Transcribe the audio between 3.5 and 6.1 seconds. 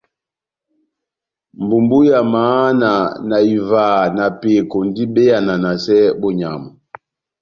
ivaha na peko ndi be yananasɛ